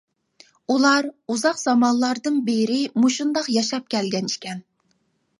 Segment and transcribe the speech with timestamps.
[0.75, 4.65] ئۇلار ئۇزاق زامانلاردىن بېرى مۇشۇنداق ياشاپ كەلگەن ئىكەن.